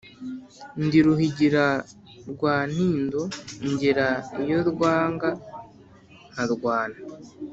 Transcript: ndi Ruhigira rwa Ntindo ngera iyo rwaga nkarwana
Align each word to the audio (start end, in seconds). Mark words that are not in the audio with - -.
ndi 0.83 0.99
Ruhigira 1.05 1.65
rwa 2.31 2.55
Ntindo 2.71 3.21
ngera 3.69 4.07
iyo 4.41 4.59
rwaga 4.71 5.29
nkarwana 6.31 6.97